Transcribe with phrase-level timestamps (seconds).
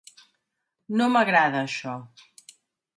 [1.01, 1.97] No m'agrada això.